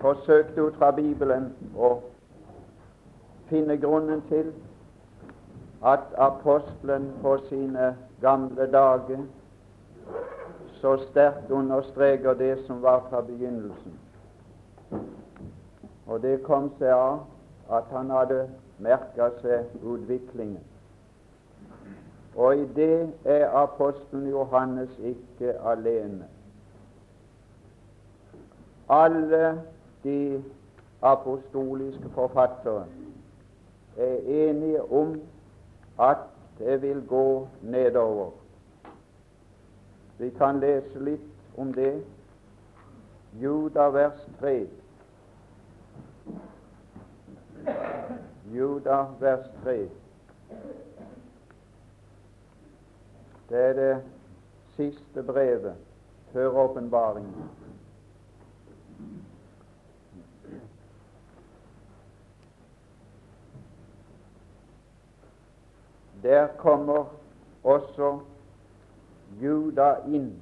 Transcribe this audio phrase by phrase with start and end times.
[0.00, 1.90] forsøkte ut fra Bibelen å
[3.48, 4.52] finne grunnen til
[5.86, 9.24] at apostelen på sine gamle dager
[10.80, 13.98] så sterkt understreker det som var fra begynnelsen.
[16.06, 17.24] Og det kom seg av
[17.72, 18.46] at han hadde
[18.78, 20.62] merka seg utviklingen.
[22.36, 26.28] Og i det er apostelen Johannes ikke alene.
[28.88, 29.56] Alle
[30.06, 30.44] de
[31.02, 32.86] apostoliske forfattere
[33.96, 35.20] er enige om
[36.00, 36.16] at
[36.58, 38.30] det vil gå nedover.
[40.18, 42.04] Vi kan lese litt om det.
[43.40, 44.68] Juda vers 3.
[48.54, 49.76] Juda vers 3.
[53.48, 54.02] Det er det
[54.76, 55.74] siste brevet
[56.32, 57.50] før åpenbaringen.
[66.26, 67.04] Der kommer
[67.62, 68.18] også
[69.40, 70.32] Juda inn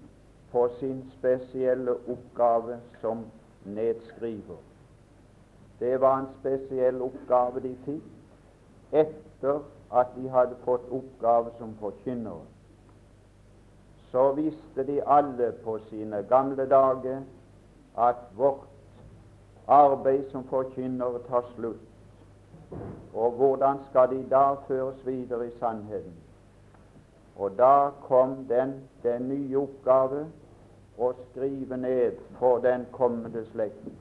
[0.52, 3.26] på sin spesielle oppgave som
[3.64, 4.56] nedskriver.
[5.80, 9.60] Det var en spesiell oppgave de fikk etter
[9.92, 12.48] at de hadde fått oppgave som forkynnere.
[14.08, 17.20] Så visste de alle på sine gamle dager
[18.08, 18.64] at vårt
[19.68, 21.93] arbeid som forkynnere tar slutt.
[23.14, 26.14] Og hvordan skal de da føres videre i sannheten?
[27.36, 30.26] Og da kom den, den nye oppgave
[30.98, 33.94] å skrive ned for den kommende slekten,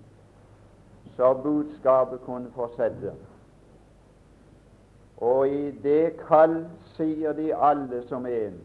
[1.18, 3.14] så budskapet kunne fortsette.
[5.18, 6.64] Og i det kall
[6.98, 8.60] sier de alle som en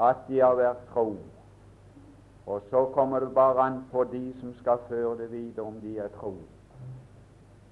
[0.00, 1.16] at de har vært tro.
[2.46, 5.98] Og så kommer det bare an på de som skal føre det videre, om de
[5.98, 6.34] er tro.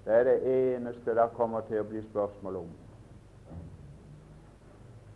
[0.09, 2.69] Det er det eneste det kommer til å bli spørsmål om.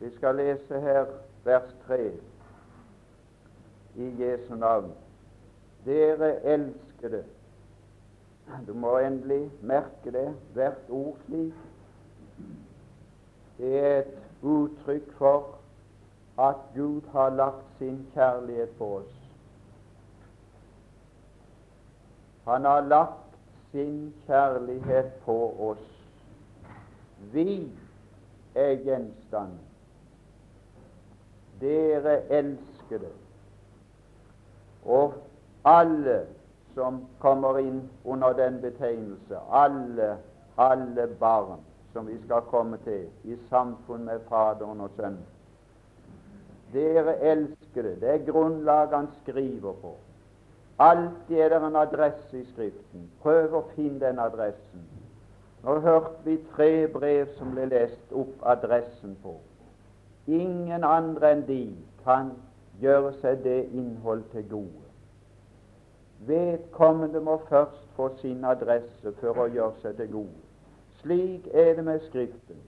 [0.03, 1.06] Vi skal lese her
[1.47, 2.11] vers 3
[4.05, 4.91] i Jesu navn.
[5.87, 7.22] Dere elskede
[8.66, 11.56] Du må endelig merke det, hvert ord slik.
[13.56, 15.56] Det er et uttrykk for
[16.37, 19.19] at Gud har lagt sin kjærlighet på oss.
[22.45, 23.22] Han har lagt
[23.72, 25.88] sin kjærlighet på oss.
[27.33, 27.71] Vi
[28.55, 29.56] er gjenstand.
[31.60, 33.10] Dere elskede.
[34.84, 35.15] Og
[35.65, 36.27] alle
[36.75, 40.16] som kommer inn under den betegnelse, alle,
[40.59, 41.60] alle barn
[41.93, 45.25] som vi skal komme til i samfunn med Faderen og Sønnen.
[46.72, 49.97] Dere elskede, det er grunnlaget han skriver på.
[50.82, 53.06] Alltid er det en adresse i Skriften.
[53.22, 54.87] Prøv å finne den adressen.
[55.62, 59.37] Nå hørte vi tre brev som ble lest opp adressen på.
[60.26, 61.60] Ingen andre enn de
[62.03, 62.32] kan
[62.82, 64.82] gjøre seg det innhold til gode.
[66.26, 70.42] Vedkommende må først få sin adresse for å gjøre seg til gode.
[71.03, 72.59] Slik er det med Skriften.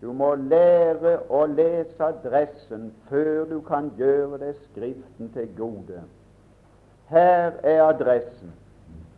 [0.00, 6.00] Du må lære å lese adressen før du kan gjøre det Skriften til gode.
[7.12, 8.52] Her er adressen.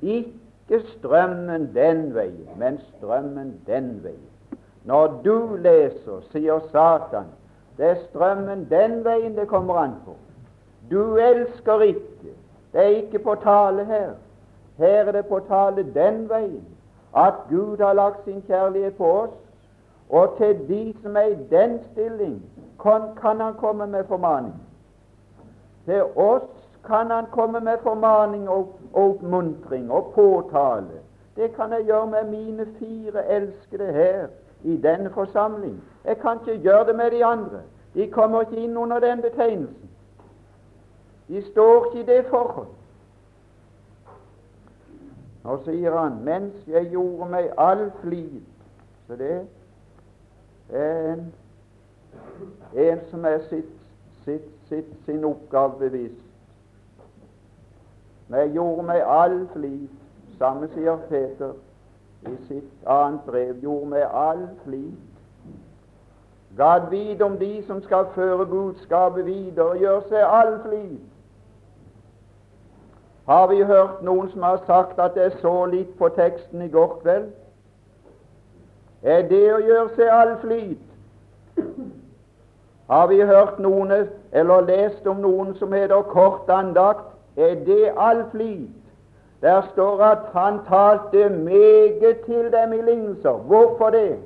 [0.02, 4.60] Ikke strømmen den veien, men strømmen den veien.
[4.84, 7.30] Når du leser, sier Satan,
[7.78, 10.16] det er strømmen den veien det kommer an på.
[10.90, 12.34] Du elsker ikke.
[12.72, 14.10] Det er ikke på tale her.
[14.76, 16.74] Her er det på tale den veien
[17.16, 19.34] at Gud har lagt sin kjærlighet på oss,
[20.10, 22.42] og til de som er i den stilling,
[22.82, 24.54] kan, kan han komme med formaning.
[25.84, 26.50] Til oss
[26.86, 31.00] kan han komme med formaning og oppmuntring og påtale.
[31.36, 34.26] Det kan jeg gjøre med mine fire elskede her
[34.62, 35.82] i denne forsamling.
[36.04, 37.60] Jeg kan ikke gjøre det med de andre.
[37.94, 39.90] De kommer ikke inn under den betegnelsen.
[41.28, 42.66] De står ikke i det forhold.
[45.44, 48.40] Nå sier han mens jeg gjorde meg all flid
[49.06, 49.32] Så det
[50.72, 51.26] er en,
[52.72, 53.74] en som er sitt,
[54.24, 56.23] sitt, sitt, sin oppgave bevisst.
[58.28, 59.88] Men jeg gjorde meg all flid,
[60.38, 61.52] samme sier Peter
[62.24, 64.94] i sitt annet brev, gjorde meg all flid.
[66.56, 70.98] Gad vite om de som skal føre budskapet videre, gjør seg all flid.
[73.26, 76.98] Har vi hørt noen som har sagt at er så litt på teksten i går
[77.02, 77.30] kveld?
[79.02, 81.64] Er det å gjøre seg all flid?
[82.88, 83.92] Har vi hørt noen
[84.32, 87.13] eller lest om noen som heter kort andakt?
[87.36, 88.68] Er det all flid.
[89.40, 93.32] Der står at han talte meget til dem i lignelser.
[93.32, 94.18] Hvorfor det?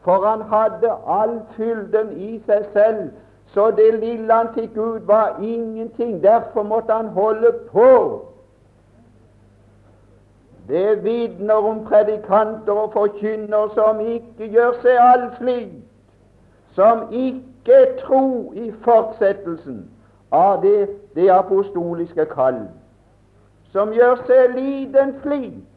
[0.00, 3.10] For han hadde all fylden i seg selv,
[3.46, 6.22] så det lille han fikk ut, var ingenting.
[6.22, 8.24] Derfor måtte han holde på.
[10.68, 15.82] Det vitner om predikanter og forkynner som ikke gjør seg all flit,
[16.74, 19.82] som ikke tro i fortsettelsen
[20.32, 22.64] av det, det apostoliske kall,
[23.72, 25.68] som gjør seg liten flit.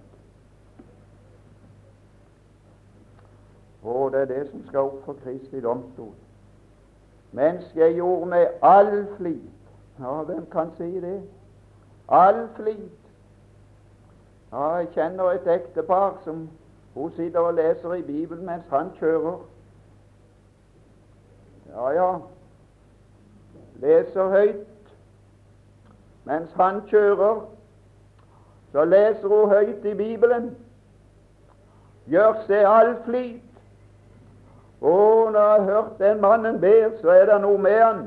[3.85, 6.13] Og det er det som skal opp for Kristi domstol.
[7.35, 9.51] Mens jeg gjorde med all flit
[9.99, 11.21] Ja, hvem kan si det?
[12.07, 13.01] All flit.
[14.51, 16.49] Ja, jeg kjenner et ektepar som
[16.95, 19.37] hun sitter og leser i Bibelen mens han kjører.
[21.69, 22.09] Ja, ja,
[23.81, 24.71] leser høyt
[26.25, 27.41] mens han kjører.
[28.71, 30.49] Så leser hun høyt i Bibelen.
[32.09, 33.41] Gjør seg all flit.
[34.81, 38.01] Og når jeg har hørt den mannen ber, så er det noe med han.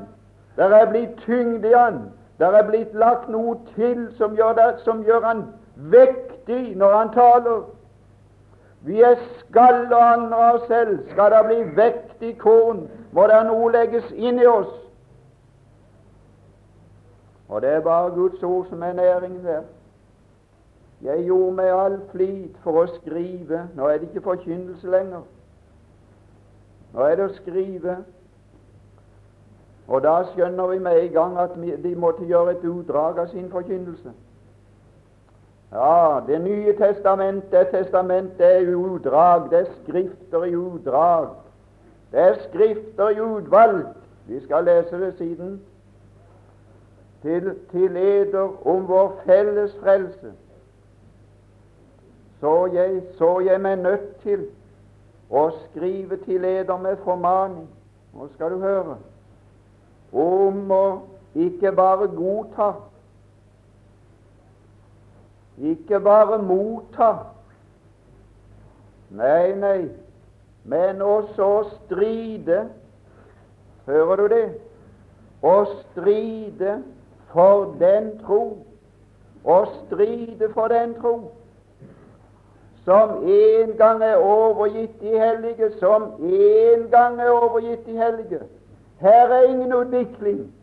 [0.55, 2.03] Der er blitt tyngd i han.
[2.39, 5.43] Der er blitt lagt noe til som gjør, det, som gjør han
[5.75, 7.63] vektig når han taler.
[8.81, 10.99] Vi er skall og andre av oss selv.
[11.11, 14.71] Skal det bli vektig korn, må det noe legges inn i oss.
[17.49, 19.61] Og det er bare Guds ord som er næringen der.
[21.01, 23.63] Jeg gjorde meg all flit for å skrive.
[23.75, 25.21] Nå er det ikke forkynnelse lenger.
[26.93, 27.95] Nå er det å skrive.
[29.87, 33.47] Og da skjønner vi med en gang at de måtte gjøre et utdrag av sin
[33.49, 34.11] forkynnelse.
[35.71, 41.27] Ja, Det nye testamentet, testamentet er utdrag, det er skrifter i utdrag.
[42.11, 43.85] Det er skrifter i utvalg.
[44.27, 45.61] Vi skal lese det siden
[47.21, 50.33] til, til leder om vår felles frelse,
[52.39, 54.45] så jeg, så jeg meg nødt til
[55.29, 57.67] å skrive til leder med formaning.
[58.15, 58.95] Nå skal du høre
[60.15, 60.85] om å
[61.37, 62.71] ikke bare godta,
[65.59, 67.09] ikke bare motta,
[69.11, 69.81] nei, nei,
[70.63, 72.63] men også å stride.
[73.89, 74.45] Hører du det?
[75.45, 76.79] Å stride
[77.33, 78.65] for den tro,
[79.45, 81.31] og stride for den tro,
[82.85, 88.39] som en gang er overgitt de hellige, som en gang er overgitt de hellige.
[88.99, 90.53] Her er ingen utvikling.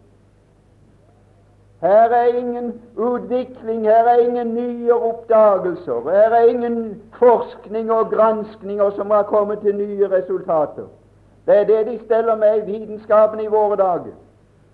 [1.81, 8.91] Her er ingen utvikling, her er ingen nye oppdagelser, her er ingen forskning og granskninger
[8.91, 10.85] som har kommet til nye resultater.
[11.47, 14.17] Det er det de steller med i vitenskapen i våre dager.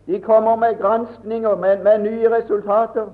[0.06, 3.06] De kommer med granskninger, med, med nye resultater.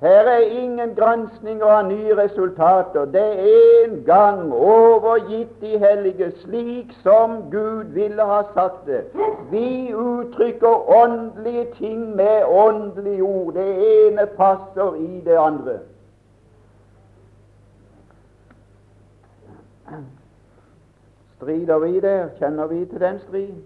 [0.00, 3.04] Her er ingen granskninger av nye resultater.
[3.04, 9.04] Det er en gang overgitt de hellige, slik som Gud ville ha sagt det.
[9.50, 13.54] Vi uttrykker åndelige ting med åndelige ord.
[13.54, 13.68] Det
[14.06, 15.78] ene passer i det andre.
[21.36, 22.28] Strider vi der?
[22.38, 23.64] Kjenner vi til den striden?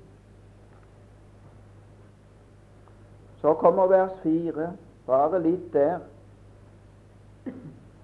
[3.41, 4.73] Så kommer vers fire,
[5.07, 5.99] bare litt der.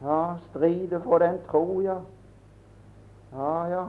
[0.02, 1.96] Ja, stride for den tro, ja.
[3.32, 3.84] Ja, ja.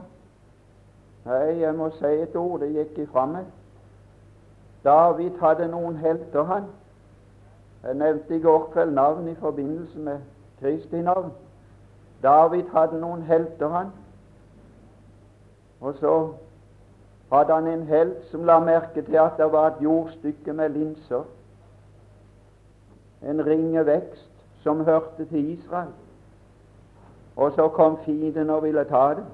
[1.24, 3.46] Nei, jeg må si et ord, det gikk ifra meg.
[4.84, 6.68] David hadde noen helter, han.
[7.82, 10.20] Jeg nevnte i går kveld navn i forbindelse med
[10.60, 11.32] Kristi navn.
[12.22, 13.92] David hadde noen helter, han.
[15.80, 16.14] Og så
[17.32, 21.24] hadde han en helt som la merke til at det var et jordstykke med linser
[23.22, 24.30] en ringe vekst
[24.62, 25.88] som hørte til Israel.
[27.36, 29.24] Og så kom fienden og ville ta det.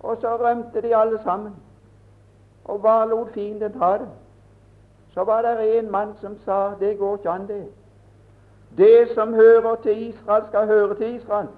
[0.00, 1.52] Og så rømte de alle sammen.
[2.64, 4.08] Og hva lot fienden ta det?
[5.14, 7.66] Så var det en mann som sa det går ikke an, det.
[8.76, 11.48] Det som hører til Israel, skal høre til Israel.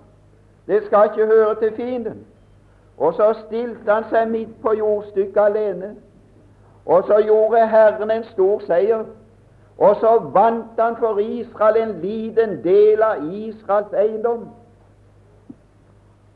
[0.66, 2.26] Det skal ikke høre til fienden.
[2.98, 5.96] Og så stilte han seg midt på jordstykket alene.
[6.86, 9.04] Og så gjorde Herren en stor seier.
[9.78, 14.48] Og så vant han for Israel en liten del av Israels eiendom.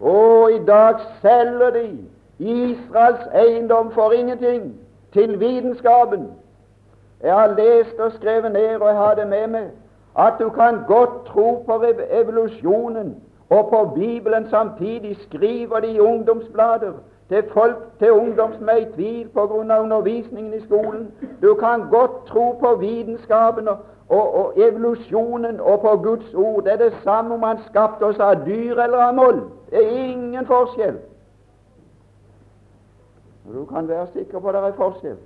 [0.00, 1.98] Og i dag selger de
[2.38, 4.74] Israels eiendom for ingenting
[5.12, 6.28] til vitenskapen.
[7.22, 9.70] Jeg har lest og skrevet ned, og jeg har det med meg,
[10.18, 13.16] at du kan godt tro på evolusjonen
[13.50, 16.92] og på Bibelen samtidig, skriver de i ungdomsblader
[17.30, 21.14] til folk, til ungdom som er i tvil av undervisningen i skolen.
[21.42, 23.76] Du kan godt tro på vitenskapen og,
[24.08, 26.64] og, og, evolusjonen og på Guds ord.
[26.64, 29.40] Det er det samme om han skapte oss av dyr eller av moll.
[29.70, 30.98] Det er ingen forskjell.
[33.46, 35.18] Og Du kan være sikker på at det er forskjell.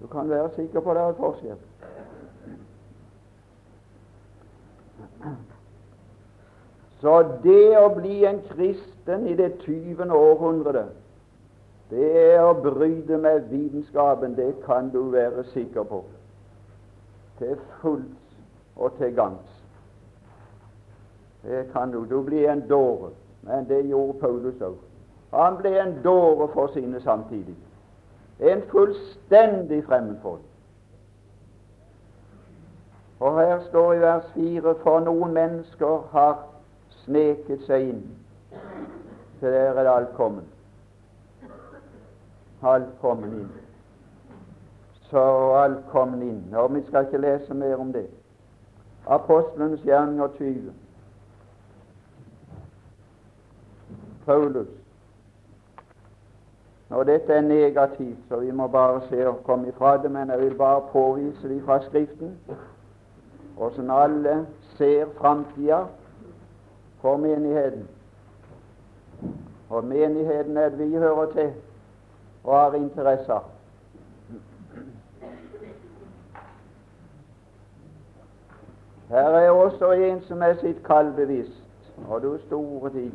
[0.00, 1.60] Du kan være sikker på at det er forskjell.
[7.06, 10.08] Så det å bli en kristen i det 20.
[10.10, 10.88] århundret,
[11.90, 16.00] det er å bryte med vitenskapen, det kan du være sikker på.
[17.38, 18.40] Til fulls
[18.76, 19.52] og til gangs.
[21.44, 22.00] Det kan du.
[22.10, 23.12] Du blir en dåre.
[23.46, 24.74] Men det gjorde Paulus òg.
[25.30, 27.54] Han ble en dåre for sine samtidig.
[28.40, 30.42] En fullstendig fremmedfolk.
[33.20, 36.55] Og her står i vers 4 for noen mennesker har
[37.06, 38.02] sneket seg inn.
[39.40, 40.44] Så der er det alt kommet.
[42.62, 43.50] Alt kommet inn.
[45.10, 45.22] Så
[45.54, 46.54] alt kommet inn.
[46.54, 48.06] Og vi skal ikke lese mer om det.
[49.06, 50.72] Apostlenes gjerninger 20.
[54.26, 54.68] Paulus.
[56.90, 60.38] Og dette er negativt, så vi må bare se og komme ifra det, men jeg
[60.40, 62.38] vil bare påvise det fra Skriften,
[63.58, 64.46] åssen alle
[64.76, 65.84] ser framtida
[67.06, 67.88] for menigheten.
[69.68, 71.52] Og menigheten er vi hører til
[72.44, 73.50] og har interesser.
[79.08, 81.62] Her er også en som er sitt kall bevisst,
[82.08, 83.12] og du store tid.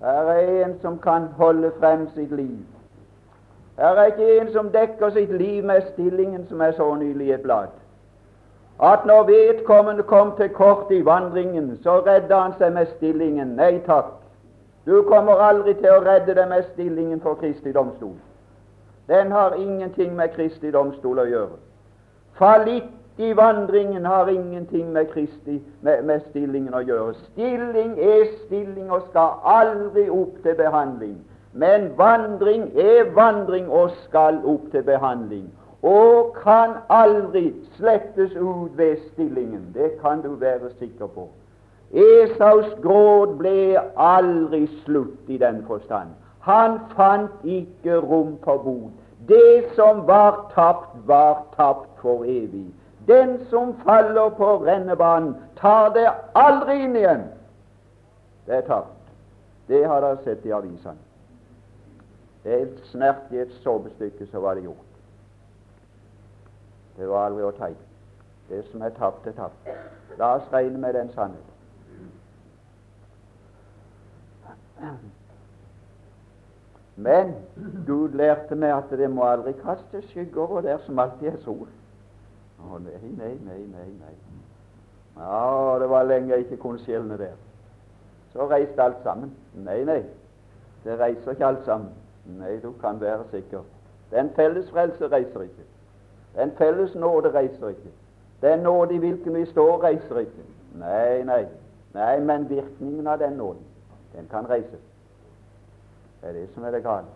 [0.00, 2.58] Her er en som kan holde frem sitt liv.
[3.78, 7.42] Her er ikke en som dekker sitt liv med stillingen som er så nylig et
[7.42, 7.74] blad
[8.82, 13.54] at når vedkommende kom til kort i vandringen, så redda han seg med stillingen.
[13.56, 14.10] Nei takk,
[14.86, 18.12] du kommer aldri til å redde deg med stillingen for Kristi domstol.
[19.08, 21.56] Den har ingenting med Kristi domstol å gjøre.
[22.36, 27.14] Fallitt i vandringen har ingenting med Kristi med, med stillingen å gjøre.
[27.32, 31.16] Stilling er stilling og skal aldri opp til behandling.
[31.56, 35.46] Men vandring er vandring og skal opp til behandling
[35.86, 39.70] og kan aldri slettes ut ved stillingen.
[39.74, 41.28] Det kan du være sikker på.
[41.92, 46.08] Esaus gråd ble aldri slutt i den forstand.
[46.40, 48.90] Han fant ikke rom på bod.
[49.28, 52.66] Det som var tapt, var tapt for evig.
[53.06, 57.24] Den som faller på rennebanen, tar det aldri inn igjen.
[58.46, 58.98] Det er tapt.
[59.68, 60.98] Det har dere sett i avisene.
[62.42, 64.85] Det snert i et såpestykke, så var det gjort.
[66.96, 67.76] Det var aldri å ta i.
[68.48, 69.68] Det som er tapt, er tapt.
[70.18, 71.52] La oss regne med den sannhet.
[76.96, 77.34] Men
[77.86, 81.66] Gud lærte meg at det må aldri kaste skygger over der som alltid er sol.
[82.64, 84.14] Å nei, nei, nei, nei, nei.
[85.16, 87.36] Ja, det var lenge jeg ikke kunne skjelne der.
[88.32, 89.32] Så reiste alt sammen.
[89.54, 90.02] Nei, nei,
[90.84, 91.92] det reiser ikke alt sammen.
[92.38, 93.64] Nei, du kan være sikker.
[94.10, 95.68] Den felles frelse reiser ikke.
[96.36, 97.90] Den felles nåde reiser ikke.
[98.42, 100.44] Den nåde i hvilken vi står, reiser ikke.
[100.74, 101.46] Nei, nei.
[101.94, 103.62] Nei, men virkningen av den nåden,
[104.12, 104.76] den kan reise.
[106.20, 107.06] Det er det som er det gale.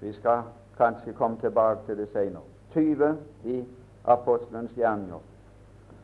[0.00, 0.42] Vi skal
[0.76, 2.42] kanskje komme tilbake til det senere.
[2.72, 3.64] 20 i
[4.04, 5.18] Apostelens gjerninger,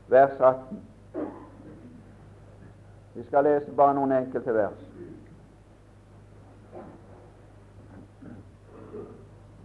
[0.09, 0.81] vers 18.
[3.15, 4.83] Vi skal lese bare noen enkelte vers.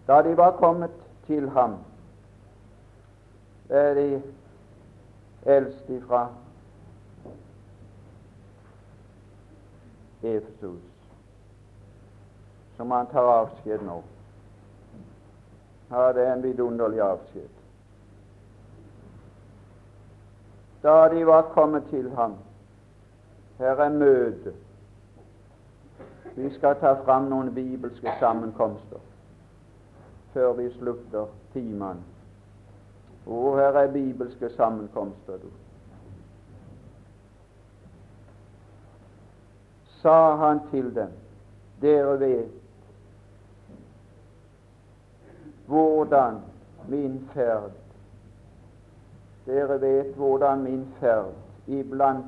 [0.08, 0.92] Da de var kommet
[1.26, 1.78] til ham,
[3.70, 4.22] er de
[5.46, 6.28] eldste fra
[10.24, 10.82] Efesus,
[12.78, 14.04] som han tar avskjed nå.
[15.92, 17.50] Ja, det er en vidunderlig avskjed.
[20.84, 22.36] Da de var kommet til ham
[23.58, 24.54] Her er møte.
[26.36, 29.11] Vi skal ta fram noen bibelske sammenkomster
[30.34, 32.04] før vi slutter timene.
[33.26, 35.50] Og her er bibelske sammenkomster, du.
[40.02, 41.12] Sa han til dem,
[41.82, 42.58] dere vet
[45.68, 46.42] hvordan
[46.90, 47.72] min ferd
[49.46, 51.34] Dere vet hvordan min ferd
[51.68, 52.26] iblant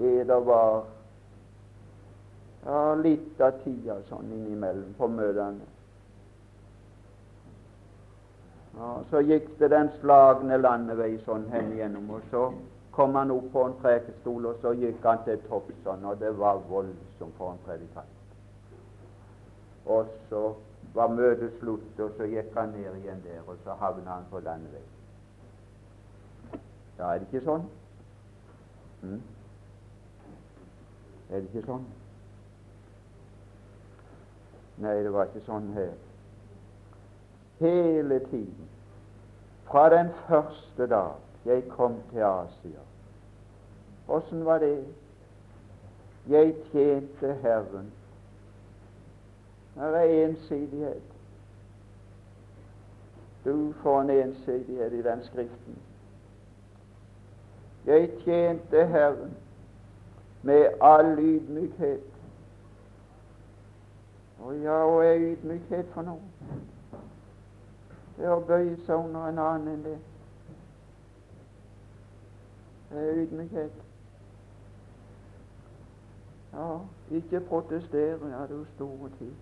[0.00, 0.84] eder var
[2.66, 5.77] ja, litt av tida sånn innimellom på møtene.
[8.78, 12.44] Ja, så gikk det den slagne landevei sånn hen igjennom, og så
[12.94, 16.30] kom han opp på en prekestol, og så gikk han til topps sånn, og det
[16.38, 18.14] var voldsomt for en predikant.
[19.90, 20.44] Og så
[20.94, 24.44] var møtet slutt, og så gikk han ned igjen der, og så havna han på
[24.46, 24.86] landevei.
[26.98, 27.66] Ja, er det ikke sånn?
[29.02, 29.22] Mm?
[31.30, 31.86] Er det ikke sånn?
[34.78, 35.96] Nei, det var ikke sånn her.
[37.58, 38.68] Hele tiden,
[39.64, 41.12] fra den første dag
[41.44, 42.80] jeg kom til Asia.
[44.08, 44.84] Åssen var det?
[46.28, 47.92] Jeg tjente Herren.
[49.74, 51.02] Det er ensidighet.
[53.44, 55.78] Du får en ensidighet i den Skriften.
[57.86, 59.36] Jeg tjente Herren
[60.42, 62.00] med all ydmykhet.
[64.40, 66.20] Og ja, og er ydmykhet for noe?
[68.18, 69.98] Det er å bøye seg under en annen enn det.
[72.88, 73.76] Det er ydmykhet.
[76.52, 76.80] Ja,
[77.14, 79.34] ikke protestere, ja, jo store tid.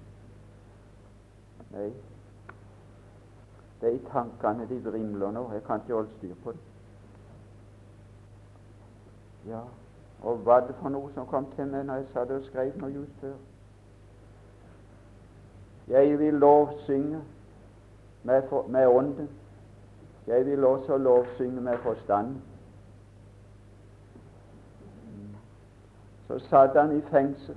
[1.70, 1.86] Nei,
[3.80, 5.46] de tankene de vrimler nå.
[5.52, 6.60] Jeg kan ikke holde styr på det.
[9.46, 9.62] Ja,
[10.22, 12.92] og hva det for noe som kom til meg når jeg satt og skrev noe
[12.92, 13.38] just før?
[15.88, 17.22] Jeg vil lovsynge
[18.26, 19.28] med, for, med ånden.
[20.26, 22.36] Jeg vil også lovsynge med forstand.
[26.26, 27.56] Så satt han i fengsel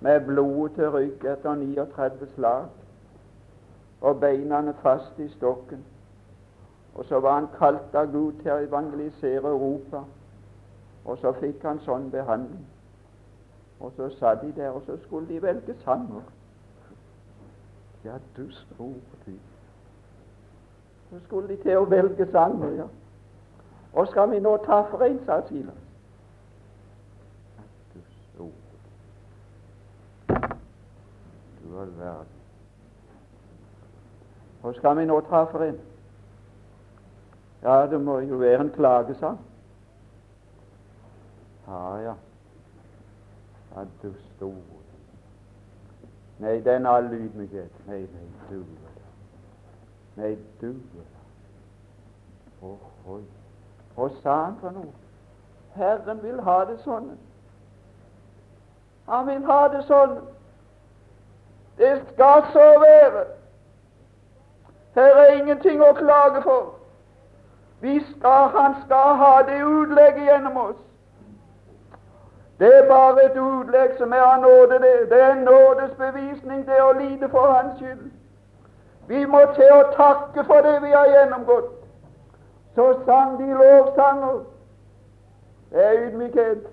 [0.00, 2.64] med blodet til rygg etter 39 slag
[4.00, 5.84] og beina fast i stokken.
[6.94, 10.02] Og så var han kalt av Gud til å evangelisere Europa,
[11.04, 12.64] og så fikk han sånn behandling.
[13.80, 16.24] Og så satt de der, og så skulle de velge sanger.
[18.04, 19.49] Ja, du store tid.
[21.10, 22.86] Så skulle de til å velge sanger, ja.
[23.92, 25.86] Og skal vi nå ta for en, sa Silas.
[31.62, 32.36] Du all verden.
[34.62, 35.78] Og skal vi nå ta for en?
[37.62, 39.38] Ja, det må jo være en klagesang.
[41.66, 42.14] Ja, ja.
[43.76, 44.80] Ja, du store
[46.40, 47.86] Nei, den all ydmykhet.
[47.86, 48.64] Nei, nei, du
[50.16, 50.74] Nei, du
[52.62, 53.22] Ohoi.
[53.94, 54.92] Hva sa han for noe?
[55.74, 57.12] Herren vil ha det sånn.
[59.08, 60.18] Han vil ha det sånn.
[61.80, 63.24] Det skal så være.
[64.98, 66.68] Her er ingenting å klage for.
[67.80, 70.80] Vi skal, han skal ha det utlegget gjennom oss.
[72.60, 74.82] Det er bare et utlegg som er av nåde.
[74.82, 78.10] Det, det er en nådesbevisning, det å lide for Hans skyld.
[79.10, 81.70] Vi må til å takke for det vi har gjennomgått.
[82.74, 84.36] Så sang de lovsanger.
[85.70, 86.68] Det er ydmykhet.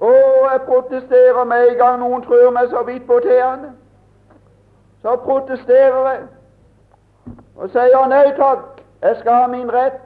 [0.00, 0.10] Å,
[0.50, 3.72] jeg protesterer med en gang noen trør meg så vidt på tærne.
[5.00, 6.20] Så protesterer jeg
[7.60, 10.00] og sier nei takk, jeg skal ha min rett.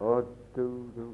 [0.00, 0.26] Og
[0.56, 1.06] du, du.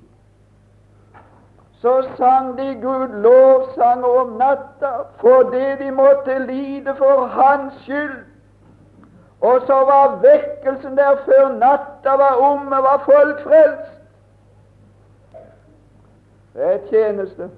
[1.81, 4.90] Så sang de Gud lovsanger om natta
[5.21, 8.19] fordi de måtte lide for Hans skyld.
[9.40, 13.97] Og så var vekkelsen der før natta var omme, var folk frelst.
[16.55, 17.49] Det er tjeneste.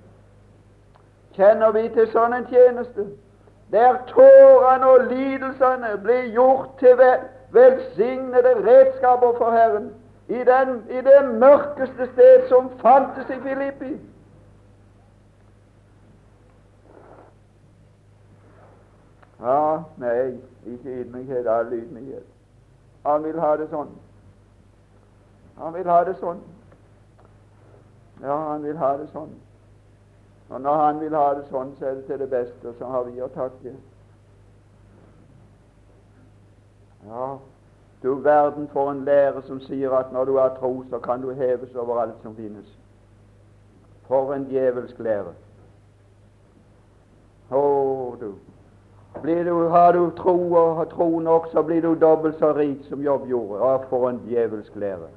[1.34, 3.06] Kjenner vi til sånn en tjeneste?
[3.72, 7.00] der tårene og lidelsene blir gjort til
[7.50, 9.90] velsignede redskaper for Herren
[10.28, 13.94] i, den, i det mørkeste sted som fantes i Filippi.
[19.42, 22.26] Ja, nei, ikke ydmykhet, all ydmykhet.
[23.06, 23.88] Han vil ha det sånn.
[25.58, 26.42] Han vil ha det sånn.
[28.22, 29.32] Ja, han vil ha det sånn.
[30.52, 32.86] Og når Han vil ha det sånn, så er det til det beste, og så
[32.86, 33.72] har vi å takke.
[37.08, 37.38] Ja,
[38.02, 41.30] du verden for en lære som sier at når du har tro, så kan du
[41.34, 42.68] heves over alt som finnes.
[44.06, 45.34] For en djevelsk lære.
[47.50, 47.62] Å,
[48.20, 48.34] du.
[49.22, 49.68] Du.
[49.68, 53.60] Har du tro og tro nok, så blir du dobbelt så rik som Jobb gjorde.
[53.60, 55.08] Å, for en djevelsk lære.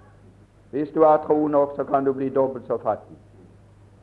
[0.72, 3.18] Hvis du har tro nok, så kan du bli dobbelt så fattig.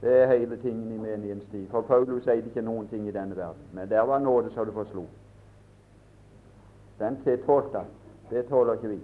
[0.03, 1.67] Det er hele tingen i menighetens tid.
[1.71, 3.63] For Paulus sier ikke noen ting i denne verden.
[3.73, 5.07] Men der var nåde så det forslo.
[6.99, 7.85] Den tålte
[8.31, 9.01] Det tåler ikke vi.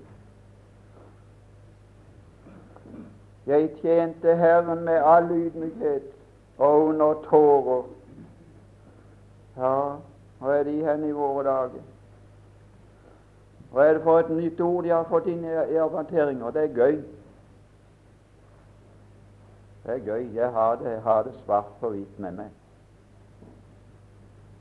[3.47, 6.03] Jeg tjente Herren med all ydmykhet
[6.59, 7.83] og under tårer.
[9.57, 9.97] Ja,
[10.39, 11.87] hvor er de hen i våre dager?
[13.73, 16.51] Hva er det for et nytt ord de har fått inn i ervanteringer?
[16.51, 17.03] Det er gøy.
[19.85, 20.31] Det er gøy.
[20.35, 22.55] Jeg har det, jeg har det svart på hvitt med meg.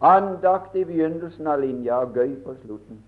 [0.01, 2.99] Andakt i begynnelsen av linja og gøy på slutten.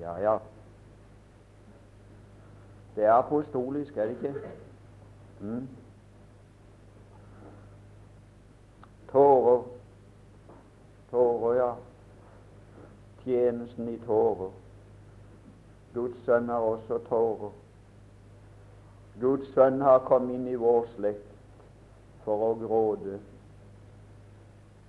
[0.00, 0.38] Ja, ja.
[2.96, 4.34] Det er apostolisk, er det ikke?
[5.40, 5.68] Mm.
[9.14, 9.62] Tårer.
[11.10, 11.76] Tårer, ja.
[13.24, 14.50] Tjenesten i tårer.
[15.94, 17.52] Guds sønn har også tårer.
[19.22, 21.30] Guds sønn har kommet inn i vår slekt
[22.24, 23.20] for å gråte.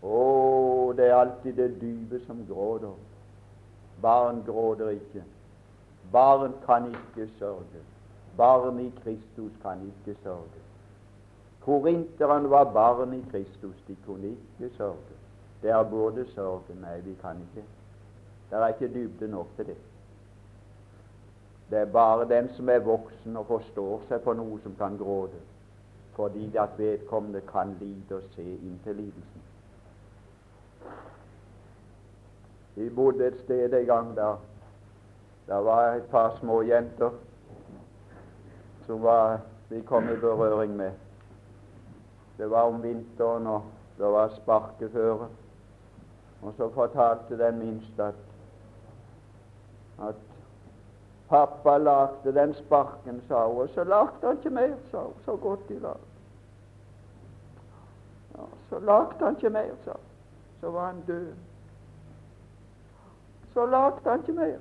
[0.02, 0.26] Å,
[0.98, 2.98] det er alltid det dype som gråter.
[4.02, 5.22] Barn gråter ikke.
[6.18, 7.86] Barn kan ikke sørge.
[8.42, 10.65] Barn i Kristus kan ikke sørge.
[11.66, 13.76] Korinterne var barn i Kristus.
[13.88, 15.18] De kunne ikke sørge.
[15.62, 17.66] Det er både sørge Nei, vi kan ikke.
[18.50, 19.78] Det er ikke dybde nok til det.
[21.70, 25.40] Det er bare den som er voksen og forstår seg på noe, som kan gråte,
[26.14, 29.42] fordi at vedkommende kan lide og se inntil lidelsen.
[32.76, 34.38] Vi bodde et sted en gang der
[35.48, 37.10] det var et par små jenter
[38.86, 40.92] som var, vi kom i berøring med.
[42.38, 43.64] Det var om vinteren, og
[43.98, 45.28] det var sparkeføre.
[46.42, 48.16] Og så fortalte den minste at,
[50.02, 50.16] at
[51.30, 55.14] Pappa lagde den sparken, sa hun, og så lagde han ikke mer, sa hun.
[55.26, 56.00] Så godt de lagde.
[58.38, 60.02] Ja, så lagde han ikke mer, sa hun.
[60.62, 61.34] Så var han død.
[63.54, 64.58] Så lagde han ikke mer.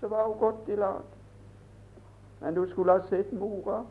[0.00, 1.00] Så var hun godt i lag.
[2.40, 3.84] Men du skulle ha sett mora.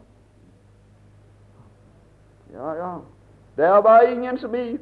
[2.53, 2.93] Ja, ja.
[3.57, 4.79] Der var ingen smil.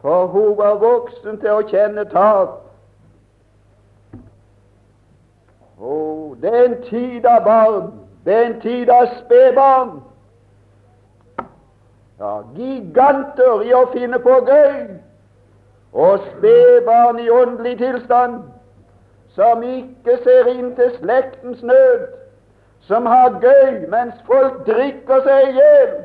[0.00, 2.60] For hun var voksen til å kjenne tap.
[5.78, 7.88] Oh, det en tid av barn.
[8.24, 9.96] Det en tid av spedbarn.
[12.20, 14.86] Ja, giganter i å finne på gøy.
[15.96, 18.44] Og spedbarn i åndelig tilstand
[19.36, 22.06] som ikke ser inn til slektens nød,
[22.86, 25.96] som har gøy mens folk drikker seg i hjel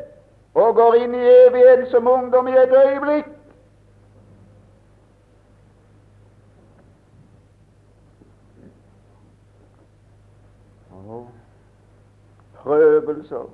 [0.57, 3.29] og går inn i evigheten som ungdom i et øyeblikk.
[12.63, 13.49] prøvelser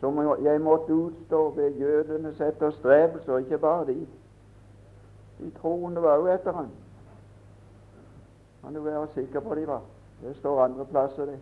[0.00, 4.06] som jeg måtte utstå ved jødenes etterstrebelser, ikke bare de.
[5.38, 6.68] De troende var jo etter ham.
[8.64, 9.80] Kan du være sikker på de var.
[10.22, 11.38] Det står andre plasser, det.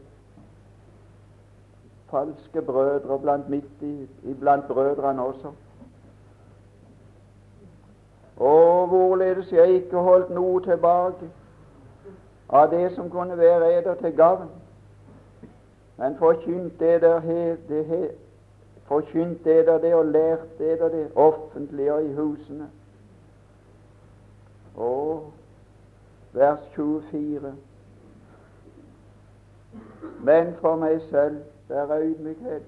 [2.10, 5.52] Falske brødre blant midt i, iblant brødrene også.
[8.36, 11.30] Og hvorledes jeg ikke holdt noe tilbake
[12.48, 14.48] av det som kunne være eder til gavn
[15.98, 17.20] men forkynt eder
[17.68, 18.10] det,
[18.84, 22.70] forkynt eder det og lært eder det offentlig og i husene.
[24.76, 25.32] Og
[26.32, 27.54] vers 24.
[30.22, 32.62] Men for meg selv det er ydmykhet.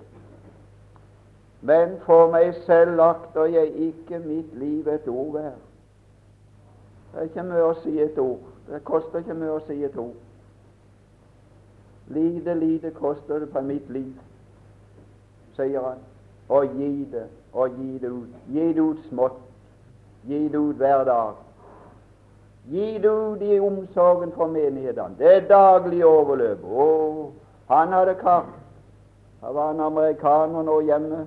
[1.61, 5.53] Men for meg selv akter jeg ikke mitt liv et ord hver.
[7.13, 8.47] Det er ikke mye å si et ord.
[8.71, 10.17] Det koster ikke mye å si et ord.
[12.11, 14.15] Lite, lite koster det på mitt liv,
[15.55, 16.01] sier han,
[16.49, 18.41] og gi det, og gi det ut.
[18.51, 19.39] Gi det ut smått.
[20.27, 21.39] Gi det ut hver dag.
[22.71, 25.15] Gi det ut i omsorgen for menighetene.
[25.19, 26.65] Det er daglig overløp.
[26.65, 26.89] Å,
[27.71, 28.60] han hadde kart.
[29.40, 31.26] Det var en amerikaner nå hjemme,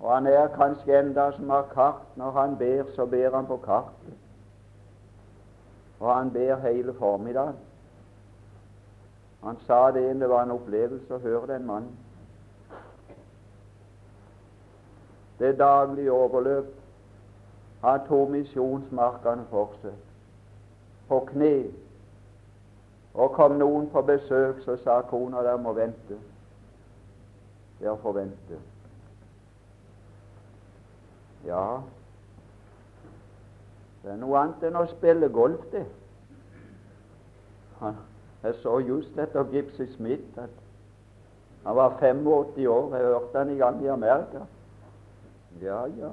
[0.00, 2.06] og han er kanskje enda som har kart.
[2.16, 4.14] Når han ber, så ber han på kartet.
[6.00, 7.58] Og han ber hele formiddagen.
[9.44, 11.96] Han sa det det var en opplevelse å høre den mannen.
[15.38, 16.74] Det daglige overløp.
[17.80, 19.94] Han to misjonsmarkene for seg,
[21.08, 21.54] på kne.
[23.14, 26.18] Og kom noen på besøk, så sa kona der må vente.
[27.80, 28.58] Dere å forvente.
[31.46, 31.80] Ja,
[34.02, 35.84] det er noe annet enn å spille golf, det.
[38.40, 40.52] Jeg så just etter Gipsy Smith at
[41.64, 42.26] han var 85
[42.66, 42.96] år.
[42.96, 44.46] Jeg hørte han i gang i Amerika.
[45.60, 46.12] Ja, ja.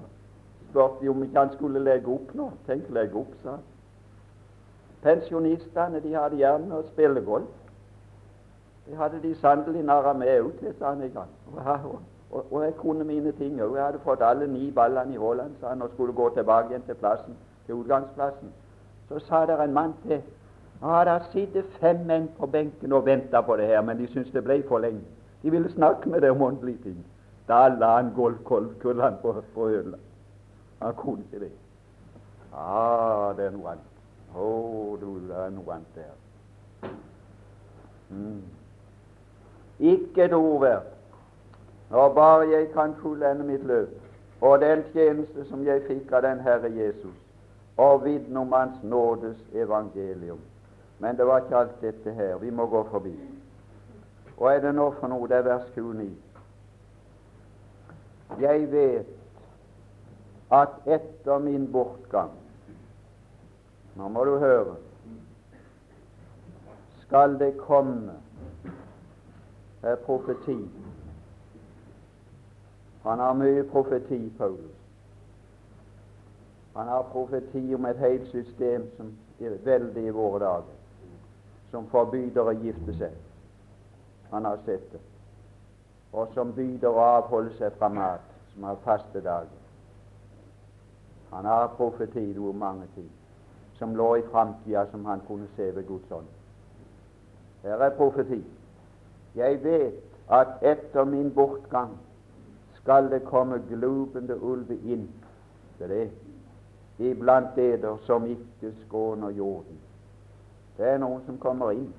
[0.70, 2.50] Spurte om ikke han skulle legge opp nå.
[2.68, 3.64] Tenk, legge opp, sa han.
[5.04, 7.67] Pensjonistene de hadde gjerne å spille golf.
[8.90, 11.30] Det hadde de sannelig narra meg òg til, sa han en gang.
[12.32, 13.76] Og, og, jeg kunne mine ting òg.
[13.76, 16.88] Jeg hadde fått alle ni ballene i Haaland, sa han, og skulle gå tilbake igjen
[16.88, 18.54] til plassen, til utgangsplassen.
[19.10, 20.22] Så sa der en mann til
[20.82, 24.32] Ja, der sitter fem menn på benken og venter på det her, men de syntes
[24.32, 25.02] det ble for lenge.
[25.44, 27.06] De ville snakke med deg om åndelige ting.
[27.48, 29.98] Da la han golfkullene på, på øla.
[30.82, 31.52] Han kunne ikke det.
[32.54, 33.90] Ah, den vant.
[34.36, 36.90] Å, oh, du, den vant der.
[38.10, 38.44] Mm.
[39.80, 40.84] Ikke et ord.
[41.90, 43.90] Når bare jeg kan fullende mitt løp,
[44.42, 47.16] og den tjeneste som jeg fikk av den Herre Jesus,
[47.78, 50.40] og vitne om Hans nådes evangelium.
[51.00, 52.38] Men det var ikke alt dette her.
[52.38, 53.14] Vi må gå forbi.
[54.38, 55.28] Og er det nå for noe?
[55.30, 56.10] Det er vers 29.
[58.42, 59.14] Jeg vet
[60.52, 62.32] at etter min bortgang
[63.96, 64.76] Nå må du høre
[67.08, 68.14] skal det komme
[69.92, 70.58] er profeti.
[73.04, 74.76] Han har mye profeti, Paulus.
[76.76, 80.74] Han har profeti om et helt system som er veldig i våre dager,
[81.72, 83.16] som forbyr å gifte seg.
[84.32, 85.02] Han har sett det.
[86.14, 89.64] Og som byr å avholde seg fra mat, som har faste dager.
[91.32, 93.10] Han har profeti over mange ting
[93.78, 96.28] som lå i framtida, som han kunne se ved Guds ånd.
[97.64, 98.42] Her er profeti.
[99.38, 101.98] Jeg vet at etter min bortgang
[102.82, 105.06] skal det komme glupende ulve inn
[105.78, 106.08] til det
[107.00, 109.78] iblant eder som ikke skåner jorden.
[110.78, 111.94] Det er noen som kommer inn.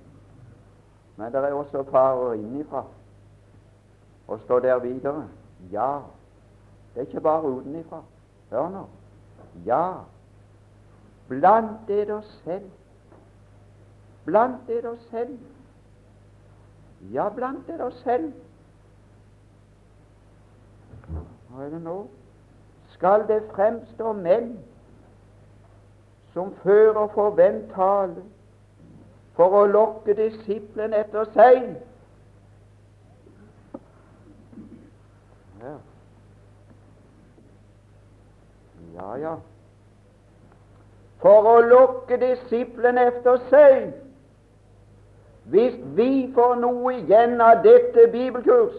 [1.16, 2.84] Men det er også farer innifra.
[4.28, 5.28] Og står der videre
[5.72, 6.00] ja.
[6.94, 8.02] Det er ikke bare utenifra.
[8.50, 8.84] Hør nå.
[9.66, 9.92] Ja.
[11.28, 12.70] Blant eder selv.
[14.24, 15.38] Blant eder selv
[17.00, 18.32] ja, blant dere selv.
[21.48, 22.06] Hva er det nå?
[22.94, 24.56] Skal det fremstå menn
[26.32, 28.24] som fører forvent tale
[29.38, 31.70] for å lokke disiplen etter seg?
[35.62, 35.76] Ja.
[38.98, 39.36] ja, ja.
[41.22, 44.07] For å lokke disiplen etter seg.
[45.48, 48.76] Hvis vi får noe igjen av dette bibelkurs,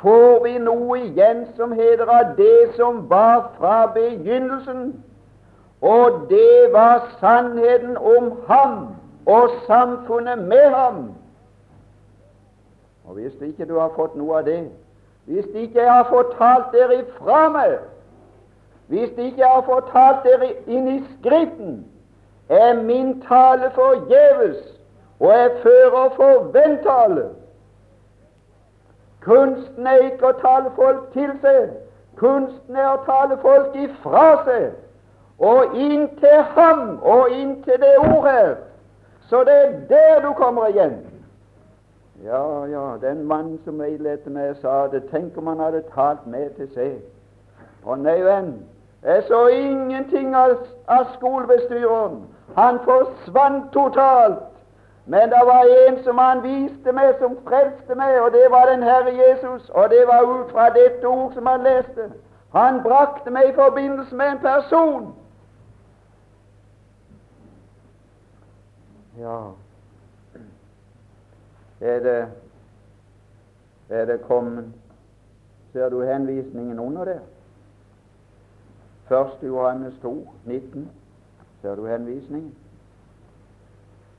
[0.00, 4.94] får vi noe igjen som heter av det som var fra begynnelsen.
[5.82, 8.78] Og det var sannheten om ham
[9.26, 11.10] og samfunnet med ham.
[13.04, 14.70] Og Hvis ikke du har fått noe av det,
[15.24, 17.78] hvis ikke jeg har fortalt dere ifra meg,
[18.88, 21.84] hvis ikke jeg har fortalt dere inn i Skriften,
[22.48, 24.62] er min tale forgjeves
[25.22, 27.28] og jeg fører forventale.
[29.20, 31.76] Kunsten er ikke å tale folk til seg,
[32.18, 34.72] kunsten er å tale folk ifra seg,
[35.38, 38.56] og inn til ham og inn til det ordet.
[39.30, 40.98] Så det er der du kommer igjen.
[42.24, 45.06] Ja, ja, den mannen som veiledet meg, sa det.
[45.10, 46.98] Tenk om han hadde talt med til seg.
[47.86, 48.56] Å nei, venn,
[49.06, 52.24] jeg så ingenting av, av skolebestyreren.
[52.58, 54.51] Han forsvant totalt.
[55.06, 58.82] Men det var en som han viste meg, som frelste meg, og det var den
[58.82, 59.70] Herre Jesus.
[59.70, 62.12] Og det var ut fra dette ord som han leste.
[62.54, 65.14] Han brakte meg i forbindelse med en person.
[69.18, 69.40] Ja
[71.80, 72.28] Er det
[73.88, 74.72] Er det kommet
[75.72, 77.20] Ser du henvisningen under der?
[79.10, 79.42] 1.
[79.42, 80.90] Johannes 2, 19.
[81.62, 82.54] Ser du henvisningen?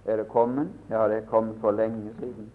[0.05, 0.69] Er det kommet?
[0.89, 2.51] Ja, det er kommet for lenge siden.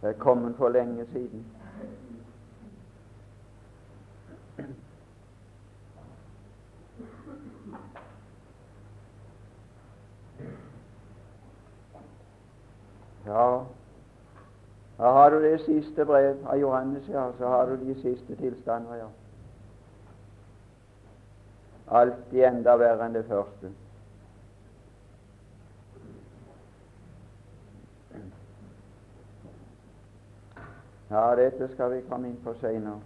[0.00, 1.46] Det er kommet for lenge siden.
[13.26, 13.64] Ja,
[14.98, 17.30] da har du det siste brev av Johannes, ja.
[17.38, 19.19] Så har du de siste tilstander, ja
[21.90, 23.72] alltid enda verre enn det første.
[31.10, 33.00] Ja, dette skal vi komme inn på senere.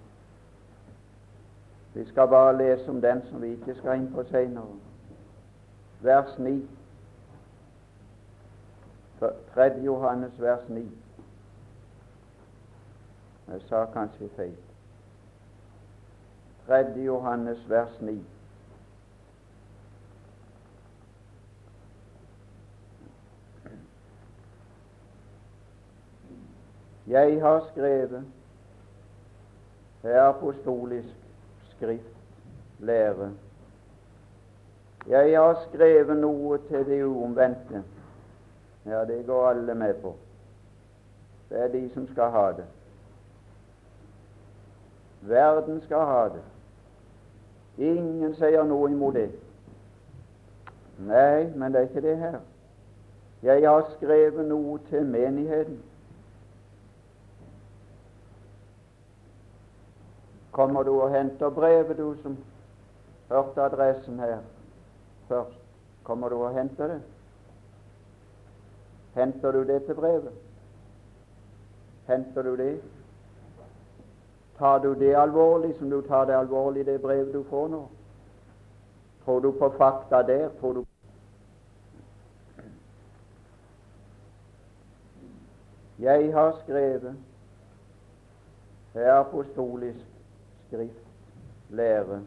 [1.95, 4.77] Vi skal bare lese om den som vi ikke skal inn på senere.
[6.05, 6.59] Vers 9.
[9.55, 9.71] 3.
[9.85, 10.85] Johannes vers 9.
[13.49, 14.57] Jeg sa kanskje feil.
[16.67, 16.85] 3.
[17.07, 18.34] Johannes vers 9.
[27.07, 28.25] Jeg har skrevet,
[30.03, 31.09] det er apostolisk
[31.71, 33.31] skriftlære.
[35.09, 37.83] Jeg har skrevet noe til de uomvendte.
[38.87, 40.15] Ja, det går alle med på.
[41.51, 42.65] Det er de som skal ha det.
[45.21, 46.43] Verden skal ha det.
[47.79, 49.31] Ingen sier noe imot det.
[50.99, 52.39] Nei, men det er ikke det her.
[53.43, 55.83] Jeg har skrevet noe til menigheten.
[60.55, 62.37] Kommer du og henter brevet, du som
[63.29, 64.39] hørte adressen her
[65.29, 65.59] først?
[66.05, 67.01] Kommer du og henter det?
[69.15, 70.33] Henter du dette brevet?
[72.07, 72.81] Henter du det?
[74.59, 77.83] Tar du det alvorlig som du tar det alvorlig, det brevet du får nå?
[79.25, 80.49] Tror du på fakta der?
[80.61, 80.85] Tror du
[85.99, 87.17] Jeg har skrevet
[88.95, 90.14] det er apostolisk
[90.75, 91.07] skrift,
[91.71, 92.23] lære.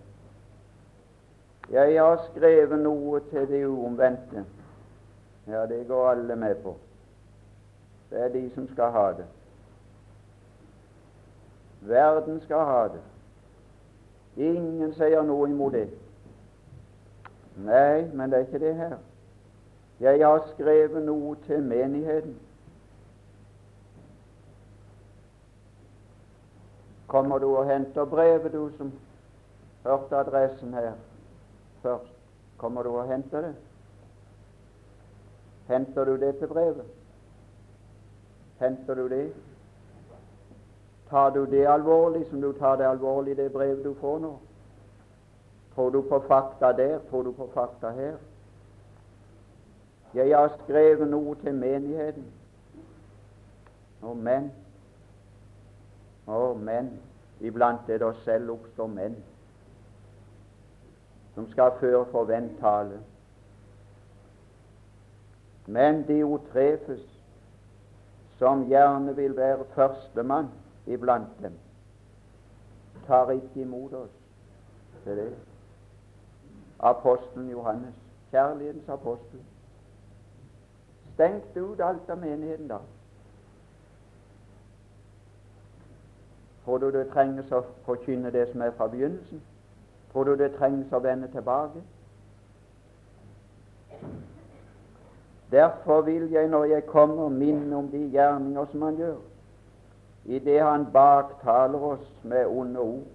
[1.72, 4.46] Jeg har skrevet noe til de uomvendte.
[5.48, 6.76] Ja, det går alle med på.
[8.10, 9.26] Det er de som skal ha det.
[11.82, 13.04] Verden skal ha det.
[14.38, 15.90] Ingen sier noe imot det.
[17.58, 18.98] Nei, men det er ikke det her.
[20.00, 22.36] Jeg har skrevet noe til menigheten.
[27.18, 28.92] Kommer du og henter brevet, du som
[29.84, 30.92] hørte adressen her
[31.82, 32.12] først?
[32.58, 33.56] Kommer du og henter det?
[35.68, 36.84] Henter du det til brevet?
[38.60, 39.34] Henter du det?
[41.10, 44.38] Tar du det alvorlig som du tar det alvorlig, det brevet du får nå?
[45.76, 47.00] Tror du på fakta der?
[47.10, 48.14] Tror du på fakta her?
[50.14, 52.30] Jeg har skrevet noe til menigheten.
[56.28, 57.00] Og menn.
[57.40, 59.16] iblant er det oss selv oppstår menn
[61.38, 62.98] som skal føre for venntale.
[65.68, 67.04] Men Diotrefes,
[68.40, 70.50] som gjerne vil være førstemann
[70.88, 71.54] iblant dem,
[73.06, 74.16] tar ikke imot oss.
[75.06, 75.36] Er det.
[76.80, 77.96] Apostelen Johannes,
[78.32, 79.40] kjærlighetens apostel,
[81.14, 82.82] stengte ut alt av menigheten da.
[86.68, 89.40] Tror du det trengs å forkynne det som er fra begynnelsen?
[90.12, 91.80] Tror du det trengs å vende tilbake?
[95.52, 99.22] Derfor vil jeg, når jeg kommer, minne om de gjerninger som han gjør,
[100.26, 103.06] i det han baktaler oss med onde ord.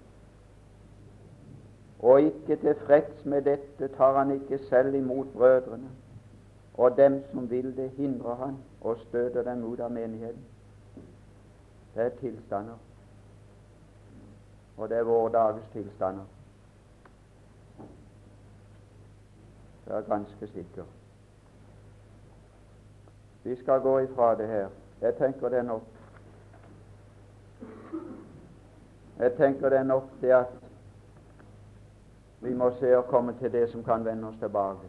[2.00, 5.90] Og ikke tilfreds med dette tar han ikke selv imot brødrene,
[6.74, 10.40] og dem som vil det, hindrer han og støter dem ut av menigheten.
[11.92, 12.80] Det er tilstander
[14.76, 16.24] og det er våre dagers tilstander.
[19.84, 20.86] Det er ganske sikkert.
[23.42, 24.68] Vi skal gå ifra det her.
[25.00, 25.82] Jeg tenker det nok.
[29.18, 30.52] Jeg tenker det nok det at
[32.40, 34.88] vi må se å komme til det som kan vende oss tilbake.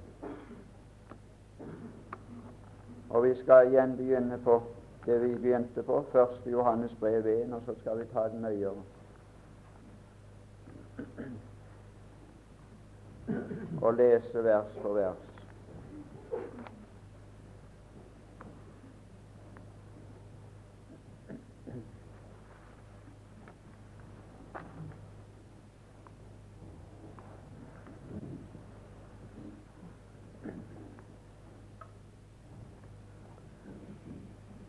[3.09, 4.61] Og vi skal igjen begynne på
[5.05, 8.81] det vi begynte på, først Johannes brev 1, og så skal vi ta det nøyere.
[13.83, 15.17] Og lese vers for vers.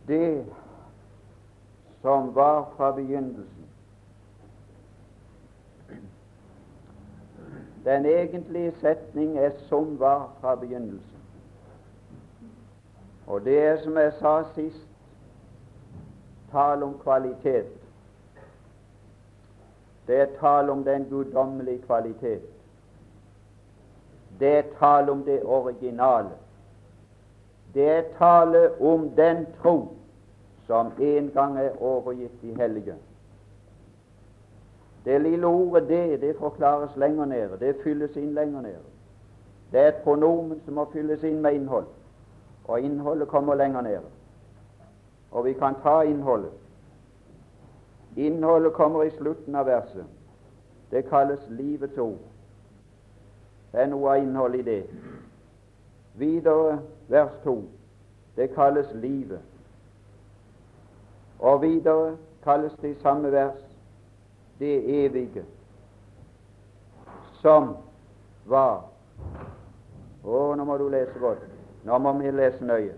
[0.09, 0.45] Det
[2.03, 3.54] som var fra begynnelsen
[7.85, 11.19] Den egentlige setning er 'som var fra begynnelsen'.
[13.27, 14.89] Og det er, som jeg sa sist,
[16.53, 17.67] tale om kvalitet.
[20.07, 22.43] Det er tale om den guddommelige kvalitet.
[24.41, 26.31] Det er tale om det originale.
[27.75, 29.89] Det er tale om den tro
[30.67, 32.95] som en gang er overgitt de hellige.
[35.05, 37.59] Det lille ordet 'det' det forklares lenger nede.
[37.61, 38.85] Det fylles inn lenger nede.
[39.73, 41.87] Det er et pronomen som må fylles inn med innhold,
[42.65, 44.09] og innholdet kommer lenger nede.
[45.31, 46.51] Og vi kan ta innholdet.
[48.17, 50.05] Innholdet kommer i slutten av verset.
[50.91, 52.19] Det kalles livets ord.
[53.73, 54.83] Det er noe av innholdet i det.
[56.15, 56.79] Videre
[57.09, 57.63] vers 2.
[58.37, 59.41] Det kalles livet.
[61.39, 63.74] Og videre kalles det i samme vers
[64.59, 65.45] det evige.
[67.45, 67.77] som
[68.45, 68.83] var
[70.25, 71.43] Å, nå må du lese godt.
[71.85, 72.95] Nå må vi lese nøye.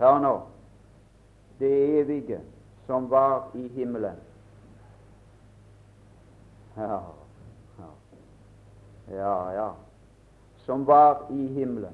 [0.00, 0.32] Hør nå.
[1.60, 1.68] Det
[2.00, 2.38] evige
[2.86, 4.16] som var i himmelen.
[6.78, 7.02] Ja,
[9.10, 9.68] ja, ja.
[10.64, 11.92] Som var i himmelen.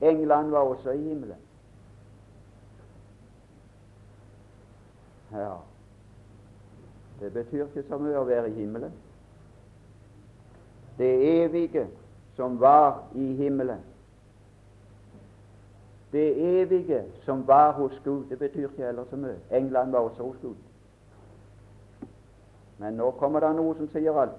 [0.00, 1.38] England var også i himmelen.
[5.32, 5.58] Ja,
[7.22, 8.92] det betyr ikke så mye å være i himmelen.
[10.98, 11.12] Det
[11.44, 11.86] evige
[12.36, 13.80] som var i himmelen.
[16.12, 16.26] Det
[16.60, 19.38] evige som var hos Gud, det betyr ikke heller så mye.
[19.50, 20.56] England var også hos Gud.
[22.78, 24.38] Men nå kommer det noe som sier alt.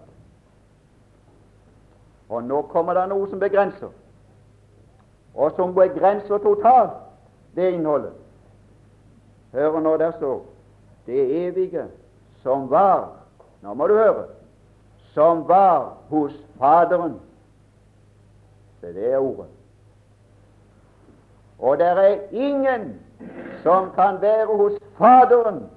[2.30, 3.92] Og nå kommer det noe som begrenser
[5.34, 6.92] og som begrenser totalt
[7.56, 8.12] det innholdet.
[9.52, 10.46] Hører nå der står
[11.06, 11.88] det evige
[12.44, 13.10] som var
[13.64, 14.26] Nå må du høre
[15.14, 17.20] som var hos Faderen.
[18.82, 19.46] Det er ordet.
[21.60, 23.02] Og det er ingen
[23.64, 25.70] som kan være hos Faderen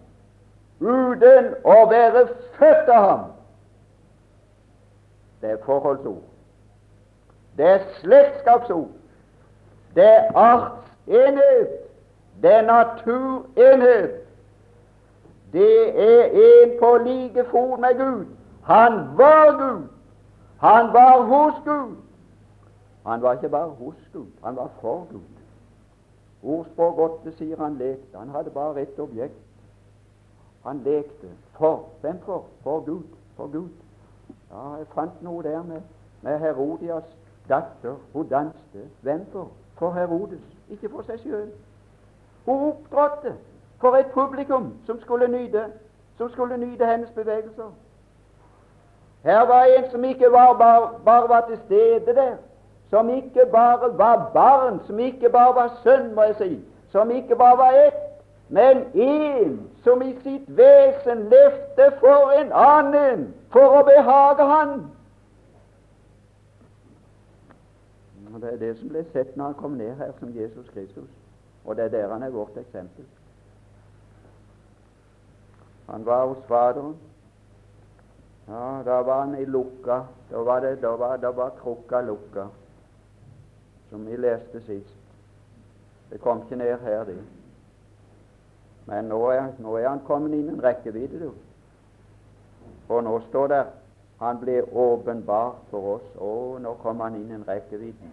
[0.81, 2.27] uten å være
[2.59, 3.25] født av ham.
[5.41, 6.25] Det er forholdsord.
[7.57, 8.89] Det er slektskapsord.
[9.95, 11.77] Det er artsenhet.
[12.43, 14.26] Det er naturenhet.
[15.53, 18.27] Det er en på like fot med Gud.
[18.63, 19.89] Han var Gud.
[20.59, 21.97] Han var hos Gud.
[23.07, 25.21] Han var ikke bare hos Gud, han var for Gud.
[26.43, 28.19] Ordspråk 8 sier han lekte.
[28.19, 29.35] Han hadde bare ett objekt.
[30.65, 31.29] Han lekte
[31.59, 32.45] for hvem for?
[32.63, 33.05] For Gud.
[33.37, 33.69] For Gud.
[34.51, 35.81] Ja, jeg fant noe der med,
[36.23, 37.17] med Herodias
[37.49, 37.95] datter.
[38.13, 38.89] Hun danste.
[39.03, 39.49] Hvem for?
[39.79, 40.41] for Herodes,
[40.71, 41.51] ikke for seg sjøl.
[42.47, 43.35] Hun opptrådte
[43.81, 45.65] for et publikum som skulle nyte,
[46.17, 47.71] som skulle nyte hennes bevegelser.
[49.23, 52.37] Her var en som ikke var bare, bare var til stede der,
[52.91, 57.37] som ikke bare var barn, som ikke bare var sønn, må jeg si, som ikke
[57.37, 58.03] bare var ett,
[58.49, 64.87] men en som i sitt vesen levde for en annen, for å behage Han.
[68.35, 71.09] Og Det er det som ble sett når han kom ned her som Jesus Kristus.
[71.65, 73.05] Og det er der han er vårt eksempel.
[75.87, 76.97] Han var hos Faderen.
[78.49, 80.03] Ja, Da var han i lukka.
[80.31, 82.49] Da var det da var, da var krukka lukka,
[83.91, 84.97] som vi leste sist.
[86.11, 87.19] Det kom ikke ned her, det.
[88.87, 91.33] Men nå er, nå er han kommet innen rekkevidde, du.
[92.89, 93.65] Og nå står det
[94.21, 96.07] han ble åpenbart for oss.
[96.19, 98.13] Å, nå kom han innen rekkevidde.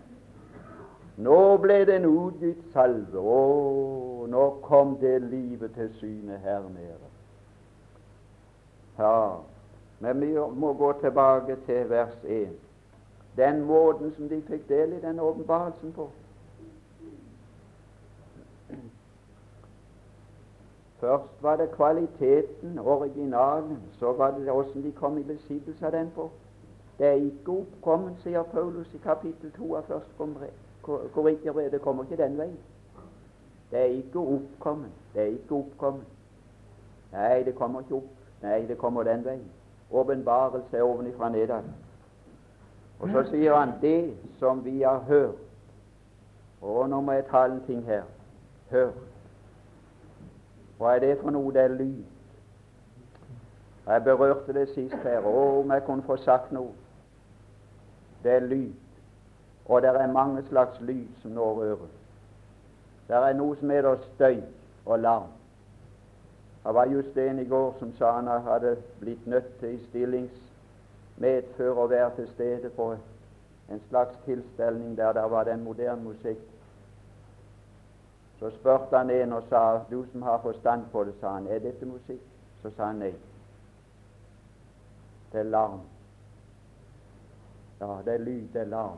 [1.24, 3.22] Nå ble den utgitt salve.
[3.22, 7.13] Å, nå kom det livet til syne her nede.
[8.98, 9.36] Ja,
[10.00, 12.50] men vi må gå tilbake til vers 1.
[13.38, 16.10] Den måten som de fikk del i den åpenbarelsen på.
[21.04, 23.80] Først var det kvaliteten, originalen.
[24.00, 26.30] Så var det åssen de kom i besittelse av den på.
[26.98, 30.50] Det er ikke oppkommen, sier Paulus i kapittel 2 av første
[31.14, 31.72] Korinterbrev.
[31.72, 32.58] Det kommer ikke den veien.
[33.72, 34.92] Det er ikke oppkommen.
[35.14, 36.06] Det er ikke oppkommen.
[37.12, 38.23] Nei, det kommer ikke opp.
[38.44, 39.52] Nei, det kommer den veien.
[39.92, 41.64] Åpenbarelse er ovenifra nedad.
[43.00, 45.40] Og så sier han det som vi har hørt.
[46.62, 48.04] Og nå må jeg ta en ting her.
[48.72, 48.92] Hør.
[50.78, 51.52] Hva er det for noe?
[51.54, 52.04] Det er lyd.
[53.88, 55.24] Jeg berørte det sist her.
[55.28, 56.72] Å, om jeg kunne få sagt noe.
[58.24, 58.72] Det er lyd.
[59.66, 61.96] Og det er mange slags lyd som når øret.
[63.08, 64.42] Det er noe som heter støy
[64.86, 65.32] og larm.
[66.64, 71.82] Det var just en i går som sa han hadde blitt nødt til i stillingsmedfør
[71.84, 72.94] å være til stede på
[73.70, 76.40] en slags tilstelning der det var den moderne musikk.
[78.40, 81.60] Så spurte han en og sa, 'Du som har forstand på det', sa han, 'er
[81.60, 82.30] dette musikk?'
[82.62, 83.14] Så sa han nei.
[85.32, 85.82] Det er larm.
[87.82, 88.98] Ja, det er lyd, det er larm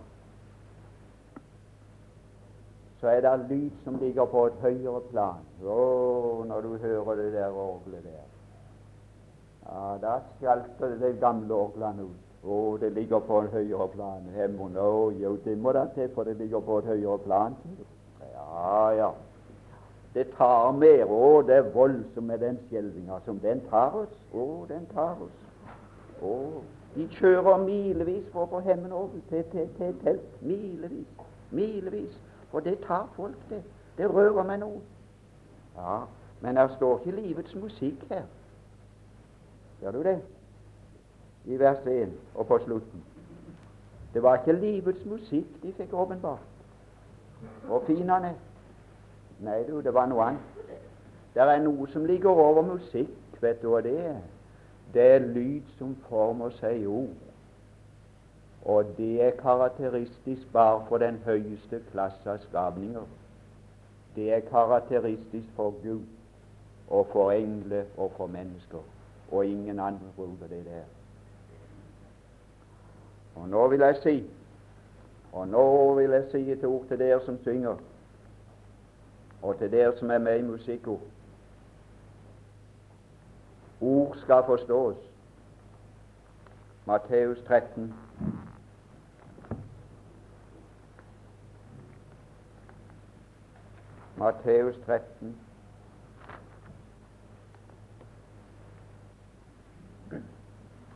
[3.06, 5.41] så er det lyd som ligger på et høyere plan.
[5.62, 5.82] Å,
[6.49, 8.24] når du hører det der orgelet der.
[9.66, 12.24] Ja, Da skalter det de gamle orglene ut.
[12.41, 14.26] Å, det ligger på et høyere plan.
[14.34, 17.53] Hemmen, å, jo, det må da til, for det ligger på et høyere plan.
[18.34, 19.14] Ja, ja.
[20.18, 21.06] Det tar mer.
[21.06, 24.20] Å, det er voldsomt med den skjelvinga som den tar oss.
[24.34, 25.74] Å, den tar oss.
[26.26, 26.38] Å,
[26.97, 29.45] de kjører milevis for å få hemmen over til
[29.78, 30.32] telt.
[30.41, 31.28] Milevis.
[31.53, 32.24] Milevis.
[32.56, 33.64] For det tar folk, det.
[33.97, 34.78] Det rører meg noe.
[35.76, 35.97] Ja,
[36.41, 38.22] men der står ikke livets musikk her.
[39.82, 40.22] Gjør du det?
[41.45, 43.03] I vers 1 og på slutten.
[44.14, 46.47] Det var ikke livets musikk de fikk åpenbart.
[47.70, 48.32] Og finene.
[49.39, 50.72] Nei, du, det var noe annet.
[51.34, 53.41] Det er noe som ligger over musikk.
[53.41, 54.24] Vet du hva det er?
[54.93, 57.24] Det er lyd som former seg i ord.
[58.66, 63.05] Og det er karakteristisk bare for den høyeste klasse av skapninger.
[64.16, 66.01] Det er karakteristisk for Gud
[66.88, 68.82] og for engler og for mennesker.
[69.32, 70.88] Og ingen andre bruker det der.
[73.36, 74.18] Og nå vil jeg si
[75.36, 77.76] og nå vil jeg si et ord til dere som synger,
[79.41, 81.01] og til dere som er med i musikkord.
[83.82, 84.95] Ord skal forstås.
[86.86, 87.93] Matteus 13.
[94.26, 95.36] Matteus 13.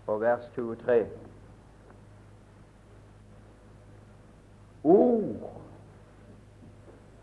[0.07, 1.05] Og vers 23.
[4.83, 5.23] Ord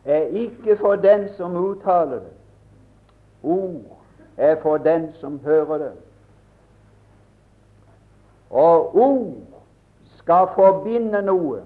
[0.05, 2.33] er ikke for den som uttaler det.
[3.43, 3.99] Ord
[4.37, 5.93] er for den som hører det.
[8.51, 9.35] Og ord
[10.17, 11.65] skal forbinde noe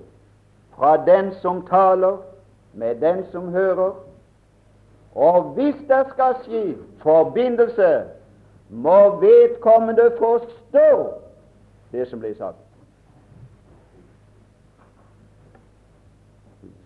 [0.77, 2.17] fra den som taler,
[2.73, 4.10] med den som hører.
[5.15, 8.05] Og hvis det skal skje forbindelse,
[8.69, 11.15] må vedkommende forstå
[11.93, 12.57] det som blir sagt.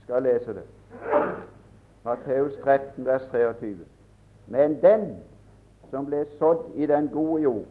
[0.04, 0.62] skal lese det.
[2.04, 3.76] Matteus 13, vers 23.
[4.46, 5.22] Men den
[5.90, 7.64] som ble sådd i den gode jord,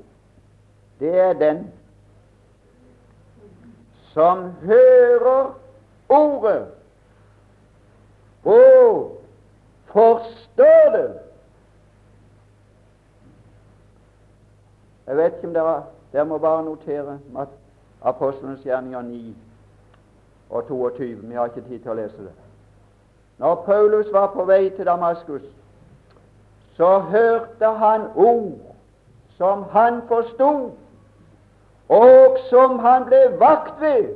[1.00, 1.68] det er den
[4.14, 5.60] som hører
[6.10, 6.68] ordet
[8.44, 9.23] og
[9.94, 11.08] forstår du?
[15.08, 15.82] Jeg vet ikke om dere
[16.14, 17.20] Dere må bare notere
[18.02, 19.36] Apostlenes gjerninger 9
[20.50, 21.06] og 22.
[21.28, 22.34] Vi har ikke tid til å lese det.
[23.42, 25.42] Når Paulus var på vei til Damaskus,
[26.78, 28.76] så hørte han ord
[29.38, 30.52] som han forsto,
[31.90, 34.14] og som han ble vakt ved,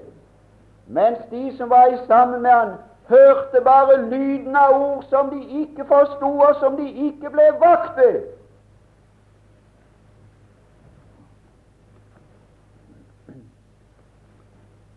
[0.87, 2.75] mens de som var sammen med han,
[3.09, 7.97] hørte bare lyden av ord som de ikke forsto, og som de ikke ble vakt
[7.97, 8.23] ved.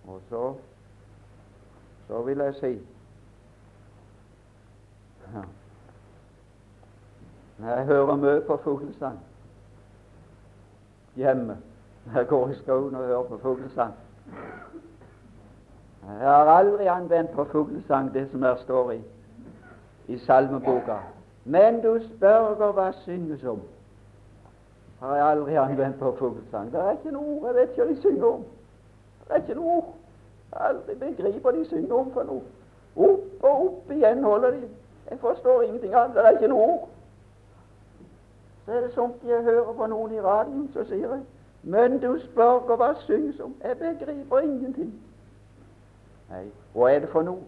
[0.06, 0.54] Og så
[2.10, 2.78] så vil jeg si.
[7.60, 9.20] Jeg hører mye på fuglesang
[11.14, 11.58] hjemme.
[12.14, 13.94] Jeg går i skogen og hører på fuglesang.
[16.02, 19.00] Jeg har aldri anvendt på fuglesang det som der står i,
[20.08, 20.96] i salmeboka.
[21.44, 23.60] Men du spør hva synges om.
[25.00, 26.72] Har jeg aldri anvendt på fuglesang.
[26.72, 27.46] Det er ikke noe ord.
[27.46, 28.44] Jeg vet ikke hva de synger om.
[29.24, 29.94] Det er ikke noe ord.
[30.52, 32.42] Aldri begriper de synger om for noe.
[32.96, 34.68] Opp og opp igjen holder de.
[35.10, 36.16] Jeg forstår ingenting annet.
[36.16, 36.88] Det er ikke noe ord.
[38.64, 41.20] Så er det som jeg hører på noen i radioen, så sier jeg
[41.62, 43.54] Men du spør hva synges om.
[43.64, 44.92] Jeg begriper ingenting.
[46.30, 47.42] Nei, hva er det for noe?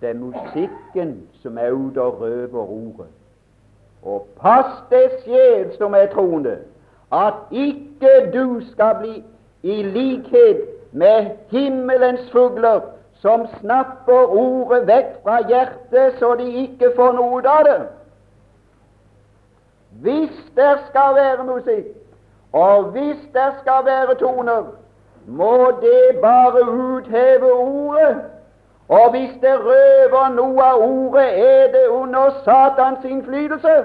[0.00, 3.10] Det er musikken som er ute og røver ordet.
[4.02, 6.56] Og pass deg, sjel som er troende,
[7.12, 9.16] at ikke du skal bli
[9.62, 12.80] i likhet med himmelens fugler
[13.22, 17.80] som snapper ordet vekk fra hjertet så de ikke får noe av det.
[20.02, 21.92] Hvis det skal være musikk,
[22.52, 24.72] og hvis det skal være toner,
[25.26, 28.24] må det bare utheve ordet.
[28.88, 33.76] Og hvis det røver noe av ordet, er det under Satans innflytelse.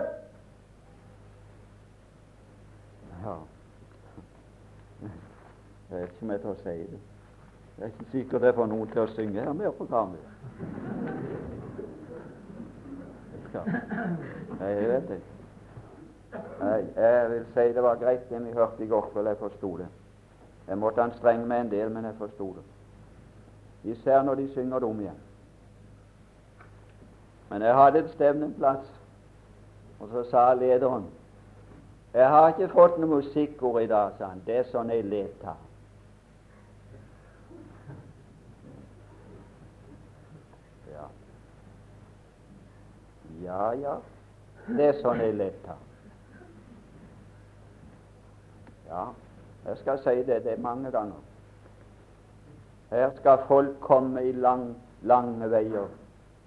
[5.89, 6.99] Jeg vet ikke om jeg tør si det.
[7.77, 10.19] Det er ikke sikkert jeg får noen til å synge her mer på Karmøy.
[14.59, 15.19] Nei, jeg vet det.
[16.59, 19.31] Nei, jeg vil si det var greit det vi hørte i går kveld.
[19.31, 19.87] Jeg forsto det.
[20.67, 22.63] Jeg måtte anstrenge meg en del, men jeg forsto det.
[23.91, 25.21] Især når de synger det om igjen.
[27.49, 28.89] Men jeg hadde et stevneplass,
[29.99, 31.05] og så sa lederen
[32.13, 34.41] Jeg har ikke fått noe musikkord i dag, sa han.
[34.45, 35.55] Det er sånn jeg leter.
[43.43, 43.93] Ja, ja,
[44.67, 45.77] det er sånn jeg leter.
[48.87, 49.03] Ja,
[49.67, 51.21] jeg skal si det, det er mange ganger.
[52.89, 55.87] Her skal folk komme i lang, lange veier,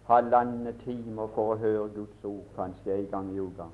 [0.09, 3.67] halvannen timer for å høre Guds ord, kanskje en gang i uka.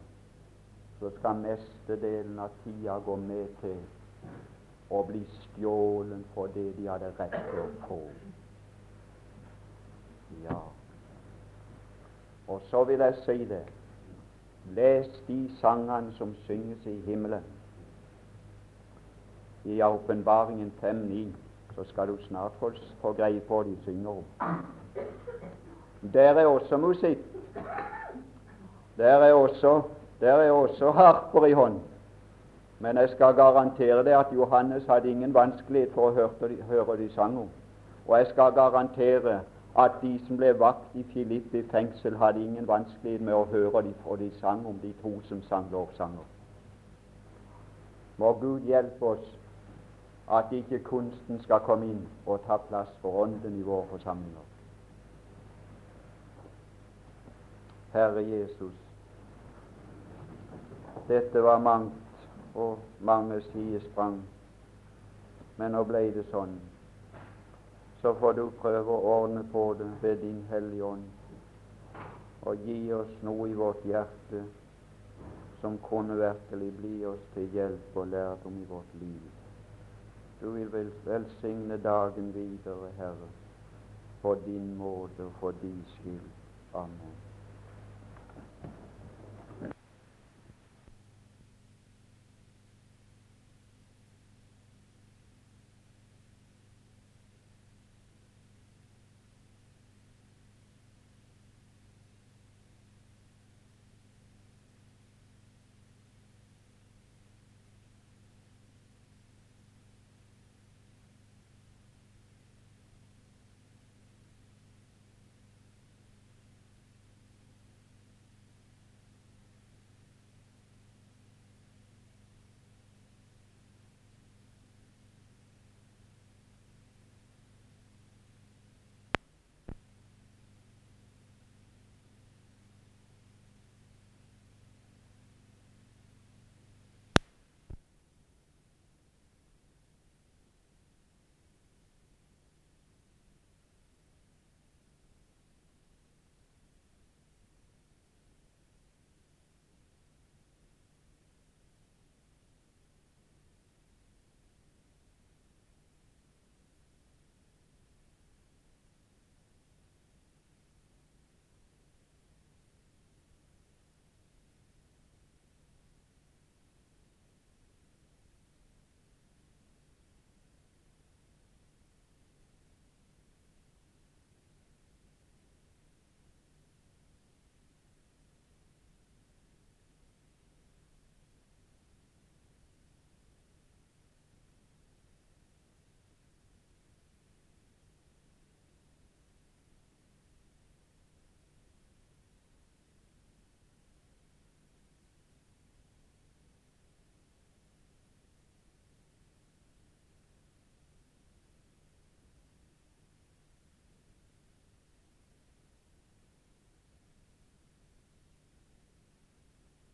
[0.99, 3.79] Så skal mestedelen av tida gå med til
[4.91, 8.01] å bli stjålen for det de hadde rett til å få.
[10.43, 10.61] Ja.
[12.49, 13.65] Og så vil jeg si det.
[14.75, 17.45] Les de sangene som synges i himmelen.
[19.67, 21.27] I Åpenbaringen 5.9
[21.75, 22.53] så skal du snart
[23.01, 24.25] få, greie på de synger om.
[26.13, 27.19] Der er også musikk.
[28.97, 29.83] Der er også,
[30.21, 31.81] der er også harper i hånd.
[32.79, 37.09] Men jeg skal garantere deg at Johannes hadde ingen vanskelighet for å høre høre de
[37.15, 37.49] sang om.
[38.07, 39.41] Og jeg skal garantere
[39.79, 43.95] at de som ble vakt i Filippi fengsel, hadde ingen vanskelighet med å høre de,
[44.05, 46.25] for de sang om de to som sang lovsanger.
[48.17, 49.27] Må Gud hjelpe oss
[50.31, 54.47] at ikke kunsten skal komme inn og ta plass for Ånden i våre forsamlinger.
[57.93, 58.75] Herre Jesus,
[61.09, 64.19] dette var mangt og mange sidesprang,
[65.57, 66.59] men nå ble det sånn.
[68.03, 71.07] Så får du prøve å ordne på det ved Din Hellige Ånd,
[72.47, 74.43] og gi oss noe i vårt hjerte
[75.63, 79.36] som kunne virkelig bli oss til hjelp og lærdom i vårt liv.
[80.41, 83.29] Du vil vel velsigne dagen videre, Herre,
[84.23, 86.31] på din måte og for din skyld.
[86.75, 87.26] Amen.